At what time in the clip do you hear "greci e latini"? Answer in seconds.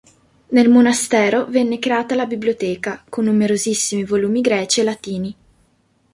4.41-5.35